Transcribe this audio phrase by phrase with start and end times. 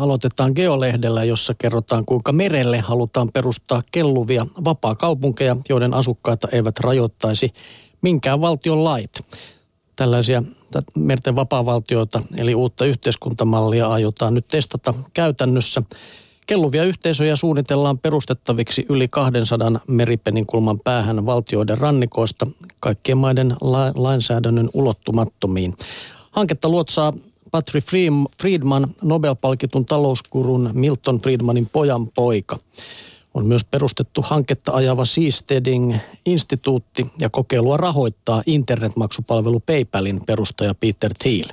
[0.00, 7.52] aloitetaan Geolehdellä, jossa kerrotaan, kuinka merelle halutaan perustaa kelluvia vapaa-kaupunkeja, joiden asukkaita eivät rajoittaisi
[8.02, 9.20] minkään valtion lait.
[9.96, 10.42] Tällaisia
[10.96, 15.82] merten vapaa-valtioita, eli uutta yhteiskuntamallia aiotaan nyt testata käytännössä.
[16.46, 22.46] Kelluvia yhteisöjä suunnitellaan perustettaviksi yli 200 meripeninkulman päähän valtioiden rannikoista
[22.80, 25.76] kaikkien maiden la- lainsäädännön ulottumattomiin.
[26.30, 27.12] Hanketta luotsaa
[27.50, 27.86] Patrick
[28.40, 32.58] Friedman, Nobel-palkitun talouskurun Milton Friedmanin pojan poika.
[33.34, 41.48] On myös perustettu hanketta ajava Seasteading-instituutti ja kokeilua rahoittaa internetmaksupalvelu PayPalin perustaja Peter Thiel.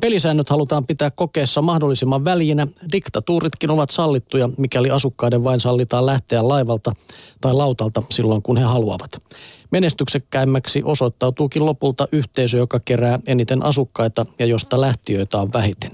[0.00, 2.66] Pelisäännöt halutaan pitää kokeessa mahdollisimman väljinä.
[2.92, 6.94] Diktatuuritkin ovat sallittuja, mikäli asukkaiden vain sallitaan lähteä laivalta
[7.40, 9.22] tai lautalta silloin, kun he haluavat.
[9.70, 15.90] Menestyksekkäimmäksi osoittautuukin lopulta yhteisö, joka kerää eniten asukkaita ja josta lähtiöitä on vähiten.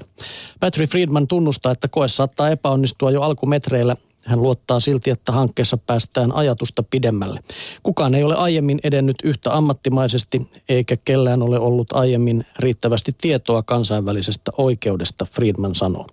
[0.60, 6.34] Patrick Friedman tunnustaa, että koe saattaa epäonnistua jo alkumetreillä hän luottaa silti, että hankkeessa päästään
[6.34, 7.40] ajatusta pidemmälle.
[7.82, 14.52] Kukaan ei ole aiemmin edennyt yhtä ammattimaisesti, eikä kellään ole ollut aiemmin riittävästi tietoa kansainvälisestä
[14.58, 16.06] oikeudesta, Friedman sanoo.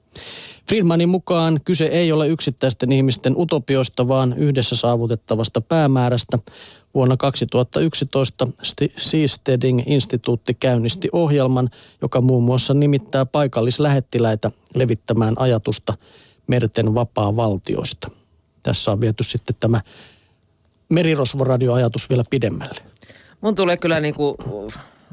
[0.70, 6.39] Friedmanin mukaan kyse ei ole yksittäisten ihmisten utopioista, vaan yhdessä saavutettavasta päämäärästä.
[6.94, 8.47] Vuonna 2011
[8.97, 11.69] Seasteading-instituutti käynnisti ohjelman,
[12.02, 15.97] joka muun muassa nimittää paikallislähettiläitä levittämään ajatusta–
[16.47, 18.11] merten vapaa-valtioista.
[18.64, 19.81] Tässä on viety sitten tämä
[20.89, 22.81] merirosvoradioajatus vielä pidemmälle.
[23.41, 24.38] Mun tulee kyllä niin kuin,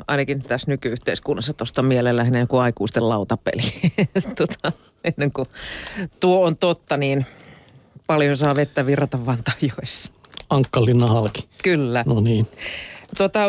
[0.07, 3.63] ainakin tässä nykyyhteiskunnassa tuosta mieleen lähinnä joku aikuisten lautapeli.
[4.39, 4.73] tota,
[5.05, 5.49] ennen kuin
[6.21, 7.27] tuo on totta, niin
[8.07, 10.13] paljon saa vettä virrata Vantajoissa.
[10.51, 11.49] Ankkalinna halki.
[11.63, 12.05] Kyllä.
[12.07, 12.47] No niin.
[13.19, 13.41] Tota,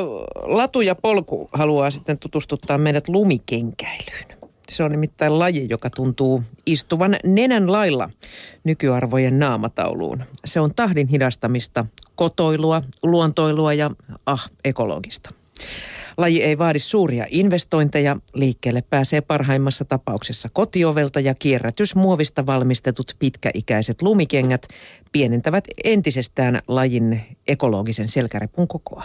[0.42, 4.42] Latu ja Polku haluaa sitten tutustuttaa meidät lumikenkäilyyn.
[4.70, 8.10] Se on nimittäin laji, joka tuntuu istuvan nenän lailla
[8.64, 10.24] nykyarvojen naamatauluun.
[10.46, 11.86] Se on tahdin hidastamista,
[12.16, 13.92] kotoilua, luontoilua ja
[14.26, 15.30] ah, ekologista.
[16.18, 18.18] Laji ei vaadi suuria investointeja.
[18.34, 24.68] Liikkeelle pääsee parhaimmassa tapauksessa kotiovelta ja kierrätysmuovista valmistetut pitkäikäiset lumikengät
[25.12, 29.04] pienentävät entisestään lajin ekologisen selkärepun kokoa.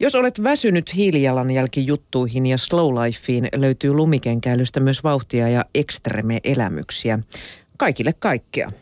[0.00, 7.18] Jos olet väsynyt hiilijalanjälkijuttuihin ja slowlifeen, löytyy lumikenkäilystä myös vauhtia ja ekstreme-elämyksiä.
[7.76, 8.72] Kaikille kaikkea.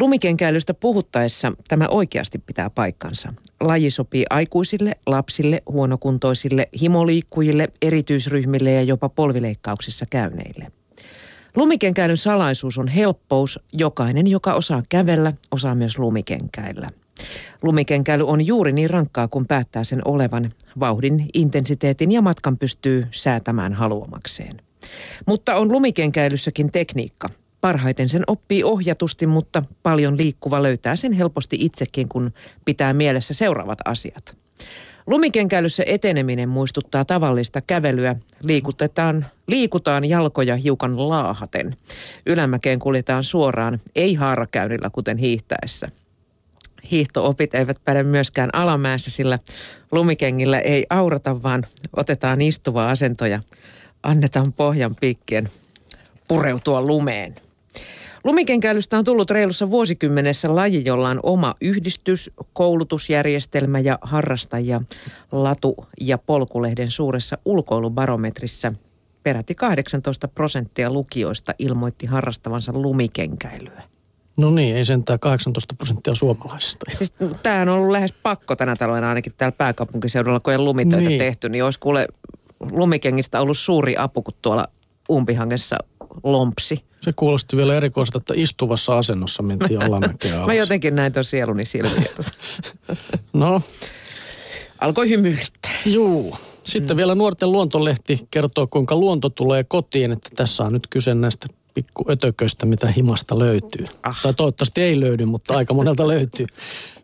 [0.00, 3.34] Lumikenkäilystä puhuttaessa tämä oikeasti pitää paikkansa.
[3.60, 10.72] Laji sopii aikuisille, lapsille, huonokuntoisille, himoliikkujille, erityisryhmille ja jopa polvileikkauksissa käyneille.
[11.56, 13.60] Lumikenkäilyn salaisuus on helppous.
[13.72, 16.88] Jokainen, joka osaa kävellä, osaa myös lumikenkäillä–
[17.62, 20.50] Lumikenkäily on juuri niin rankkaa kuin päättää sen olevan.
[20.80, 24.56] Vauhdin, intensiteetin ja matkan pystyy säätämään haluamakseen.
[25.26, 27.28] Mutta on lumikenkäilyssäkin tekniikka.
[27.66, 32.32] Parhaiten sen oppii ohjatusti, mutta paljon liikkuva löytää sen helposti itsekin, kun
[32.64, 34.36] pitää mielessä seuraavat asiat.
[35.06, 38.16] Lumikenkäilyssä eteneminen muistuttaa tavallista kävelyä.
[38.42, 41.74] Liikutetaan, liikutaan jalkoja hiukan laahaten.
[42.26, 45.88] Ylämäkeen kuljetaan suoraan, ei haarakäynnillä kuten hiihtäessä–
[46.90, 49.38] hiihtoopit eivät päde myöskään alamäessä, sillä
[49.92, 51.66] lumikengillä ei aurata, vaan
[51.96, 53.40] otetaan istuva asento ja
[54.02, 55.50] annetaan pohjan piikkien
[56.28, 57.45] pureutua lumeen.
[58.26, 64.82] Lumikenkäilystä on tullut reilussa vuosikymmenessä laji, jolla on oma yhdistys, koulutusjärjestelmä ja harrastajia
[65.32, 68.72] Latu- ja Polkulehden suuressa ulkoilubarometrissa
[69.22, 73.82] peräti 18 prosenttia lukijoista ilmoitti harrastavansa lumikenkäilyä.
[74.36, 76.86] No niin, ei sentään 18 prosenttia suomalaisista.
[76.98, 77.12] Siis,
[77.42, 81.18] tämähän on ollut lähes pakko tänä talvena ainakin täällä pääkaupunkiseudulla, kun ei lumitöitä niin.
[81.18, 82.08] tehty, niin olisi kuule
[82.72, 84.68] lumikengistä ollut suuri apu, kun tuolla
[85.10, 85.76] umpihangessa
[86.24, 86.84] lompsi.
[87.00, 90.46] Se kuulosti vielä erikoiselta, että istuvassa asennossa mentiin alamäkeä alas.
[90.46, 92.10] Mä jotenkin näin tuon sieluni silmiä.
[93.32, 93.62] no.
[94.80, 95.72] Alkoi hymyilyttää.
[95.86, 96.36] Juu.
[96.64, 96.98] Sitten mm.
[96.98, 102.04] vielä Nuorten luontolehti kertoo, kuinka luonto tulee kotiin, että tässä on nyt kyse näistä pikku
[102.10, 103.84] ötököistä, mitä himasta löytyy.
[104.02, 104.22] Ah.
[104.22, 106.46] Tai toivottavasti ei löydy, mutta aika monelta löytyy.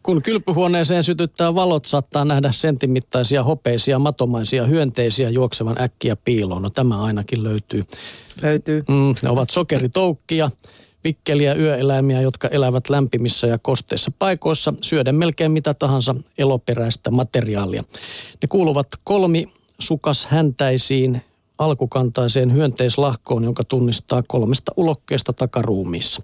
[0.02, 6.62] Kun kylpyhuoneeseen sytyttää valot, saattaa nähdä sentimittaisia hopeisia matomaisia hyönteisiä juoksevan äkkiä piiloon.
[6.62, 7.82] No tämä ainakin löytyy.
[8.42, 8.84] Löytyy.
[8.88, 10.50] Mm, ne ovat sokeritoukkia,
[11.04, 17.84] vikkeliä yöeläimiä, jotka elävät lämpimissä ja kosteissa paikoissa, syöden melkein mitä tahansa eloperäistä materiaalia.
[18.42, 19.48] Ne kuuluvat kolmi
[19.78, 21.22] sukas häntäisiin
[21.58, 26.22] alkukantaiseen hyönteislahkoon, jonka tunnistaa kolmesta ulokkeesta takaruumiissa.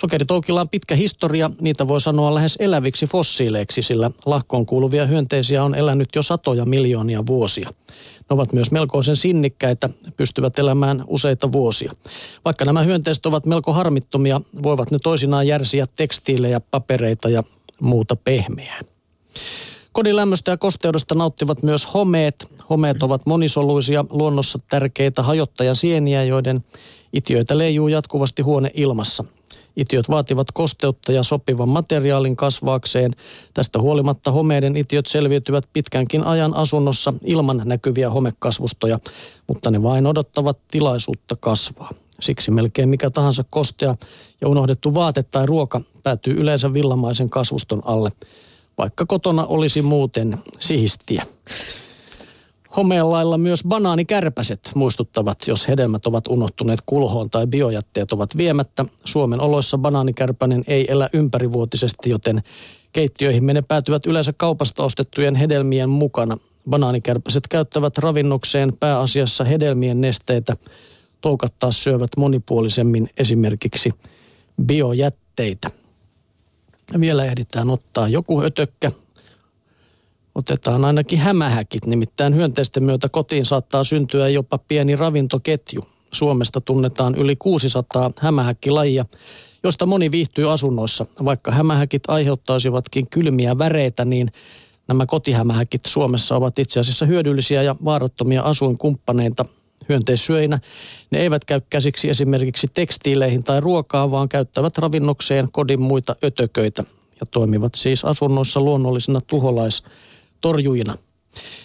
[0.00, 5.74] Sokeritoukilla on pitkä historia, niitä voi sanoa lähes eläviksi fossiileiksi, sillä lahkoon kuuluvia hyönteisiä on
[5.74, 7.68] elänyt jo satoja miljoonia vuosia.
[8.18, 11.92] Ne ovat myös melkoisen sinnikkäitä, pystyvät elämään useita vuosia.
[12.44, 17.42] Vaikka nämä hyönteiset ovat melko harmittomia, voivat ne toisinaan järsiä tekstiilejä, papereita ja
[17.80, 18.80] muuta pehmeää.
[19.96, 22.50] Kodin lämmöstä ja kosteudesta nauttivat myös homeet.
[22.70, 26.64] Homeet ovat monisoluisia, luonnossa tärkeitä hajottajasieniä, joiden
[27.12, 29.24] itiöitä leijuu jatkuvasti huone ilmassa.
[29.76, 33.10] Itiöt vaativat kosteutta ja sopivan materiaalin kasvaakseen.
[33.54, 38.98] Tästä huolimatta homeiden itiöt selviytyvät pitkänkin ajan asunnossa ilman näkyviä homekasvustoja,
[39.46, 41.90] mutta ne vain odottavat tilaisuutta kasvaa.
[42.20, 43.94] Siksi melkein mikä tahansa kostea
[44.40, 48.12] ja unohdettu vaate tai ruoka päätyy yleensä villamaisen kasvuston alle,
[48.78, 51.26] vaikka kotona olisi muuten siistiä.
[52.76, 58.84] Homeen lailla myös banaanikärpäset muistuttavat, jos hedelmät ovat unohtuneet kulhoon tai biojätteet ovat viemättä.
[59.04, 62.42] Suomen oloissa banaanikärpänen ei elä ympärivuotisesti, joten
[62.92, 66.38] keittiöihin ne päätyvät yleensä kaupasta ostettujen hedelmien mukana.
[66.70, 70.56] Banaanikärpäset käyttävät ravinnokseen pääasiassa hedelmien nesteitä.
[71.20, 73.90] Toukat taas syövät monipuolisemmin esimerkiksi
[74.66, 75.70] biojätteitä.
[77.00, 78.92] Vielä ehditään ottaa joku ötökkä,
[80.34, 81.86] otetaan ainakin hämähäkit.
[81.86, 85.80] Nimittäin hyönteisten myötä kotiin saattaa syntyä jopa pieni ravintoketju.
[86.12, 89.04] Suomesta tunnetaan yli 600 hämähäkkilajia,
[89.62, 91.06] josta moni viihtyy asunnoissa.
[91.24, 94.32] Vaikka hämähäkit aiheuttaisivatkin kylmiä väreitä, niin
[94.88, 99.44] nämä kotihämähäkit Suomessa ovat itse asiassa hyödyllisiä ja vaarattomia asuinkumppaneita
[99.88, 100.58] hyönteissyöinä.
[101.10, 106.84] Ne eivät käy käsiksi esimerkiksi tekstiileihin tai ruokaa, vaan käyttävät ravinnokseen kodin muita ötököitä
[107.20, 109.82] ja toimivat siis asunnoissa luonnollisena tuholais-
[110.40, 110.98] torjujina.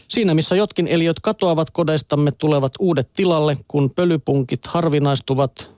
[0.07, 5.71] Siinä missä jotkin eliöt katoavat kodeistamme, tulevat uudet tilalle, kun pölypunkit harvinaistuvat,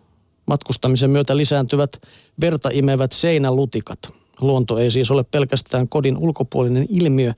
[0.46, 2.02] matkustamisen myötä lisääntyvät
[2.42, 4.00] verta imevät seinälutikat.
[4.42, 7.34] Luonto ei siis ole pelkästään kodin ulkopuolinen ilmiö,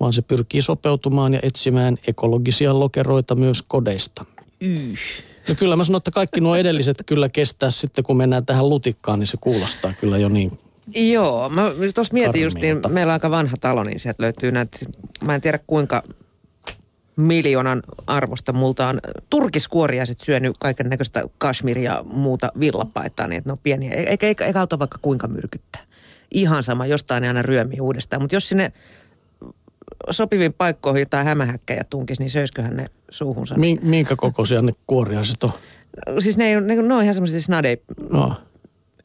[0.00, 4.24] vaan se pyrkii sopeutumaan ja etsimään ekologisia lokeroita myös kodeista.
[4.60, 4.98] Yh.
[5.48, 9.18] No kyllä mä sanon, että kaikki nuo edelliset kyllä kestää sitten, kun mennään tähän lutikkaan,
[9.18, 10.58] niin se kuulostaa kyllä jo niin
[10.94, 11.62] Joo, mä
[11.94, 14.78] tuossa mietin just, niin meillä on aika vanha talo, niin sieltä löytyy näitä,
[15.24, 16.02] mä en tiedä kuinka
[17.16, 23.52] miljoonan arvosta multa on turkiskuoriaiset syönyt kaiken näköistä kashmiria ja muuta villapaitaa, niin että ne
[23.52, 23.90] on pieniä.
[23.90, 25.82] E-, eikä, eikä, eikä auta vaikka kuinka myrkyttää.
[26.30, 28.22] Ihan sama, jostain ne aina ryömii uudestaan.
[28.22, 28.72] Mutta jos sinne
[30.10, 33.54] sopivin paikkoihin jotain hämähäkkäjä tunkisi, niin söisköhän ne suuhunsa?
[33.82, 35.50] Minkä kokoisia ne kuoriaiset on?
[36.18, 37.78] Siis ne, ei, ne, ne on ihan semmoisia snade
[38.10, 38.34] no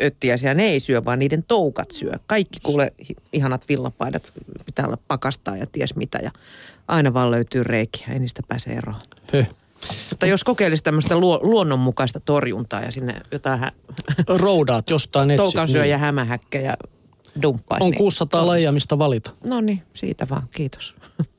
[0.01, 2.11] öttiäisiä, ne ei syö, vaan niiden toukat syö.
[2.27, 2.93] Kaikki kuule
[3.33, 4.23] ihanat villapaidat
[4.65, 6.31] pitää olla pakastaa ja ties mitä ja
[6.87, 8.99] aina vaan löytyy reikiä, ei niistä pääse eroon.
[9.33, 9.47] He.
[10.09, 13.71] Mutta jos kokeilisi tämmöistä luo, luonnonmukaista torjuntaa ja sinne jotain hä-
[14.27, 15.43] Roudaat jostain etsit.
[15.43, 15.91] Toukansyö niin.
[15.91, 16.73] ja hämähäkkejä
[17.41, 17.85] dumppaisi.
[17.85, 19.31] On 600 niin, lajia, mistä valita.
[19.49, 20.95] No niin, siitä vaan, kiitos.